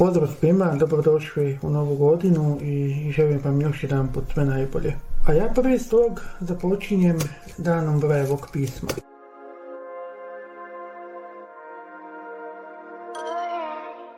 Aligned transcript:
Pozdrav 0.00 0.28
svima, 0.40 0.76
dobrodošli 0.78 1.58
u 1.62 1.70
novu 1.70 1.96
godinu 1.96 2.58
i 2.62 3.10
želim 3.12 3.40
vam 3.44 3.60
još 3.60 3.82
jedan 3.82 4.12
put 4.12 4.24
sve 4.34 4.44
najbolje. 4.44 4.94
A 5.26 5.32
ja 5.32 5.52
prvi 5.54 5.78
slog 5.78 6.20
započinjem 6.40 7.18
danom 7.58 8.00
brajevog 8.00 8.48
pisma. 8.52 8.88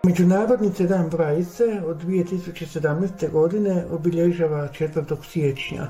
Međunarodni 0.07 0.71
dan 0.89 1.11
Brajice 1.11 1.65
od 1.87 2.05
2017. 2.05 3.31
godine 3.31 3.85
obilježava 3.91 4.69
4. 4.79 5.17
siječnja. 5.31 5.87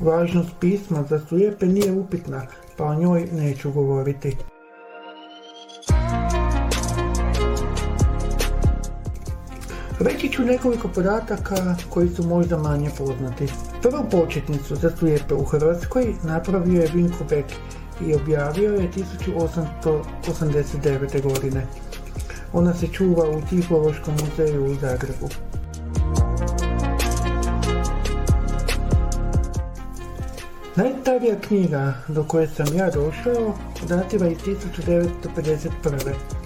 Važnost 0.00 0.50
pisma 0.60 1.04
za 1.08 1.20
slijepe 1.28 1.66
nije 1.66 1.92
upitna, 1.92 2.46
pa 2.76 2.84
o 2.84 2.94
njoj 2.94 3.28
neću 3.32 3.72
govoriti. 3.72 4.36
Reći 10.04 10.28
ću 10.28 10.42
nekoliko 10.42 10.88
podataka 10.88 11.76
koji 11.90 12.08
su 12.08 12.26
možda 12.26 12.58
manje 12.58 12.90
poznati. 12.98 13.46
Prvu 13.82 14.04
početnicu 14.10 14.76
za 14.76 14.90
slijepe 14.98 15.34
u 15.34 15.44
Hrvatskoj 15.44 16.14
napravio 16.22 16.82
je 16.82 16.90
Vinko 16.94 17.24
Beck 17.30 17.48
i 18.06 18.14
objavio 18.14 18.74
je 18.74 18.90
1889. 18.90 21.22
godine. 21.22 21.66
Ona 22.52 22.74
se 22.74 22.86
čuva 22.86 23.30
u 23.30 23.40
Tihološkom 23.50 24.14
muzeju 24.14 24.64
u 24.64 24.74
Zagrebu. 24.74 25.28
Najstarija 30.76 31.40
knjiga 31.40 31.94
do 32.08 32.24
koje 32.24 32.48
sam 32.48 32.76
ja 32.76 32.90
došao 32.90 33.54
datira 33.88 34.28
iz 34.28 34.38
1951. 34.38 36.41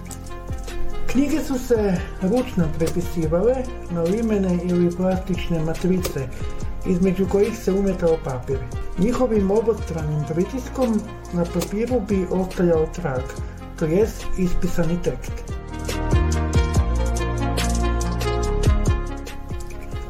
Knjige 1.17 1.41
su 1.41 1.59
se 1.59 1.97
ručno 2.22 2.64
prepisivale 2.78 3.55
na 3.91 4.03
limene 4.03 4.59
ili 4.64 4.97
plastične 4.97 5.64
matrice, 5.64 6.28
između 6.86 7.27
kojih 7.28 7.59
se 7.59 7.72
umetao 7.72 8.17
papir. 8.25 8.59
Njihovim 8.98 9.50
obostranim 9.50 10.25
pritiskom 10.28 11.00
na 11.33 11.44
papiru 11.44 12.00
bi 12.09 12.27
ostajao 12.31 12.87
trag, 12.87 13.22
to 13.78 13.84
jest 13.84 14.25
ispisani 14.39 15.03
tekst. 15.03 15.33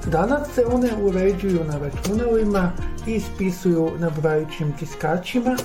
Danas 0.06 0.48
se 0.54 0.64
one 0.64 0.90
uređuju 1.02 1.64
na 1.64 1.78
računalima 1.78 2.72
i 3.06 3.12
ispisuju 3.12 3.90
na 3.98 4.10
brajućim 4.22 4.72
tiskačima, 4.78 5.56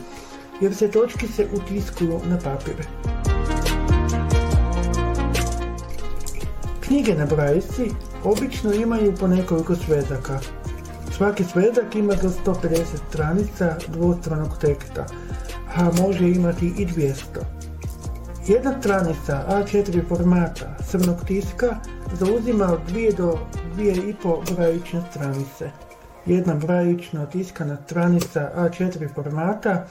jer 0.59 0.75
se 0.75 0.91
točkice 0.91 1.47
utiskuju 1.53 2.19
na 2.29 2.37
papire. 2.37 3.10
Knjige 6.91 7.15
na 7.15 7.25
brajici 7.25 7.91
obično 8.23 8.73
imaju 8.73 9.13
po 9.19 9.27
nekoliko 9.27 9.75
svezaka. 9.75 10.39
Svaki 11.17 11.43
svezak 11.43 11.95
ima 11.95 12.15
do 12.15 12.29
150 12.29 12.85
stranica 13.09 13.75
dvostranog 13.87 14.57
teksta, 14.57 15.05
a 15.75 15.91
može 16.01 16.29
imati 16.29 16.65
i 16.65 16.85
200. 16.85 17.13
Jedna 18.47 18.73
stranica 18.79 19.45
A4 19.49 20.07
formata 20.09 20.77
crnog 20.89 21.25
tiska 21.27 21.75
zauzima 22.13 22.65
od 22.65 22.79
2 22.93 23.17
do 23.17 23.39
2,5 23.77 24.55
brajične 24.55 25.01
stranice. 25.11 25.71
Jedna 26.25 26.55
brajična 26.55 27.25
tiskana 27.25 27.77
stranica 27.85 28.51
A4 28.55 29.13
formata 29.15 29.85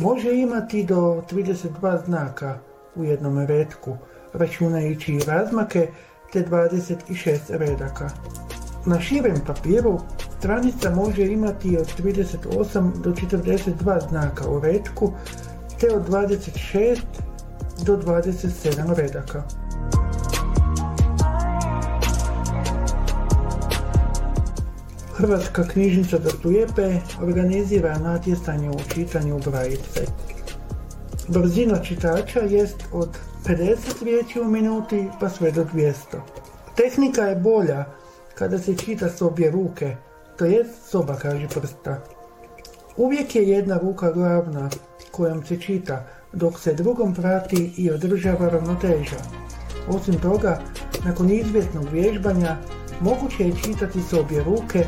može 0.00 0.34
imati 0.34 0.84
do 0.84 1.22
32 1.30 2.04
znaka 2.04 2.58
u 2.94 3.04
jednom 3.04 3.46
redku, 3.46 3.96
računajući 4.32 5.20
razmake 5.26 5.88
te 6.32 6.44
26 6.44 7.38
redaka. 7.50 8.10
Na 8.86 9.00
širem 9.00 9.40
papiru 9.46 10.00
stranica 10.38 10.90
može 10.90 11.26
imati 11.26 11.78
od 11.78 11.92
38 11.98 12.92
do 13.00 13.10
42 13.10 14.08
znaka 14.08 14.48
u 14.48 14.60
redku 14.60 15.12
te 15.80 15.94
od 15.94 16.08
26 16.08 16.98
do 17.84 17.96
27 17.96 18.94
redaka. 18.94 19.42
Hrvatska 25.16 25.68
knjižnica 25.68 26.18
za 26.18 26.30
slijepe 26.30 26.96
organizira 27.22 27.98
natjecanje 27.98 28.70
u 28.70 28.78
čitanju 28.94 29.40
brajice. 29.50 30.00
Brzina 31.28 31.78
čitača 31.78 32.40
jest 32.40 32.76
od 32.92 33.08
50 33.44 34.04
riječi 34.04 34.40
u 34.40 34.44
minuti 34.44 35.08
pa 35.20 35.28
sve 35.28 35.52
do 35.52 35.64
200. 35.64 35.94
Tehnika 36.76 37.22
je 37.22 37.36
bolja 37.36 37.84
kada 38.34 38.58
se 38.58 38.76
čita 38.76 39.08
s 39.08 39.22
obje 39.22 39.50
ruke, 39.50 39.96
to 40.38 40.44
jest 40.44 40.90
soba 40.90 41.16
kaže 41.16 41.48
prsta. 41.48 42.00
Uvijek 42.96 43.36
je 43.36 43.48
jedna 43.48 43.78
ruka 43.78 44.10
glavna 44.10 44.70
kojom 45.10 45.46
se 45.46 45.60
čita, 45.60 46.04
dok 46.32 46.60
se 46.60 46.74
drugom 46.74 47.14
prati 47.14 47.72
i 47.76 47.90
održava 47.90 48.48
ravnoteža. 48.48 49.16
Osim 49.88 50.20
toga, 50.20 50.60
nakon 51.04 51.30
izvjetnog 51.30 51.84
vježbanja, 51.92 52.56
moguće 53.00 53.44
je 53.44 53.56
čitati 53.64 54.02
s 54.02 54.12
obje 54.12 54.44
ruke, 54.44 54.86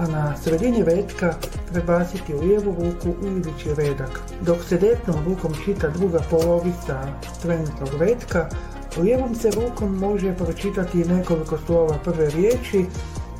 a 0.00 0.06
na 0.06 0.36
sredini 0.36 0.84
redka 0.84 1.34
prebaciti 1.72 2.34
u 2.34 2.40
lijevu 2.40 2.76
ruku 2.78 3.08
u 3.22 3.26
idući 3.26 3.74
redak. 3.76 4.20
Dok 4.40 4.58
se 4.68 4.78
desnom 4.78 5.24
rukom 5.24 5.54
čita 5.64 5.88
druga 5.88 6.20
polovica 6.30 7.08
trenutnog 7.42 7.88
redka, 8.00 8.48
lijevom 8.96 9.34
se 9.34 9.50
rukom 9.50 9.98
može 9.98 10.36
pročitati 10.36 11.04
nekoliko 11.04 11.58
slova 11.66 11.98
prve 12.04 12.30
riječi, 12.30 12.86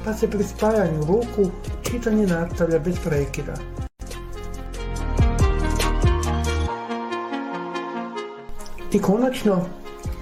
pa 0.04 0.14
se 0.14 0.30
pri 0.30 0.44
spajanju 0.44 1.00
ruku 1.00 1.50
čitanje 1.82 2.26
nastavlja 2.26 2.78
bez 2.78 2.96
prekida. 3.04 3.54
I 8.92 8.98
konačno, 8.98 9.66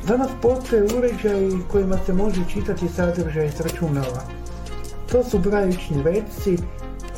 danas 0.09 0.31
postoje 0.43 0.83
uređaji 0.83 1.59
kojima 1.71 1.99
se 2.07 2.13
može 2.13 2.45
čitati 2.49 2.89
sadržaj 2.89 3.51
s 3.51 3.61
računala. 3.61 4.39
To 5.13 5.25
su 5.25 5.39
brajični 5.39 6.03
redci 6.03 6.59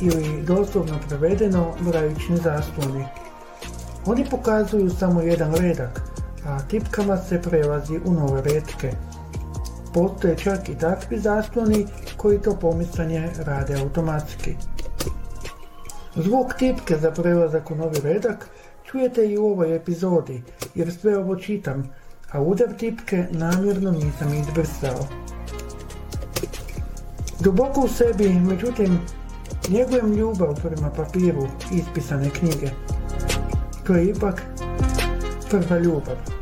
ili 0.01 0.43
doslovno 0.43 0.99
prevedeno 1.07 1.73
brajični 1.79 2.37
zasloni. 2.37 3.05
Oni 4.05 4.25
pokazuju 4.29 4.89
samo 4.89 5.21
jedan 5.21 5.55
redak, 5.55 6.01
a 6.45 6.59
tipkama 6.67 7.17
se 7.17 7.41
prelazi 7.41 7.99
u 8.05 8.13
nove 8.13 8.41
redke. 8.41 8.91
Postoje 9.93 10.37
čak 10.37 10.69
i 10.69 10.77
takvi 10.77 11.19
zasloni 11.19 11.87
koji 12.17 12.41
to 12.41 12.55
pomicanje 12.55 13.29
rade 13.45 13.75
automatski. 13.81 14.55
Zvuk 16.15 16.53
tipke 16.59 16.97
za 16.97 17.11
prelazak 17.11 17.71
u 17.71 17.75
novi 17.75 17.99
redak 18.03 18.49
čujete 18.83 19.25
i 19.25 19.37
u 19.37 19.45
ovoj 19.45 19.75
epizodi, 19.75 20.43
jer 20.75 20.93
sve 20.93 21.17
ovo 21.17 21.35
čitam, 21.35 21.89
a 22.31 22.41
udar 22.41 22.67
tipke 22.77 23.25
namjerno 23.31 23.91
nisam 23.91 24.33
izbrsao. 24.33 25.07
Duboko 27.43 27.81
u 27.81 27.87
sebi, 27.87 28.29
međutim, 28.29 28.99
njegujem 29.69 30.13
ljubav 30.13 30.55
prema 30.61 30.89
papiru 30.89 31.47
ispisane 31.71 32.29
knjige. 32.29 32.71
To 33.87 33.95
je 33.95 34.05
ipak 34.05 34.41
prva 35.49 35.79
ljubav. 35.79 36.40